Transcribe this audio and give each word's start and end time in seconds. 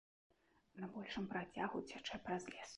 На 0.85 0.89
большым 0.95 1.29
працягу 1.35 1.85
цячэ 1.89 2.15
праз 2.29 2.43
лес. 2.53 2.69